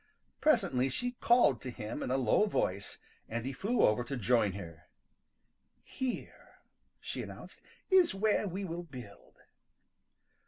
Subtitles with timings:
[0.39, 2.97] Presently she called to him in a low voice,
[3.29, 4.87] and he flew over to join her.
[5.83, 6.63] "Here,"
[6.99, 9.35] she announced, "is where we will build."